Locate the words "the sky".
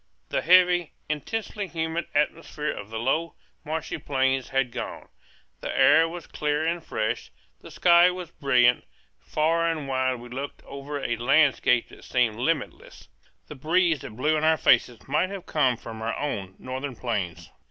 7.59-8.09